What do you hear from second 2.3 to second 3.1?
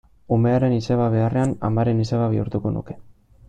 bihurtuko nuke.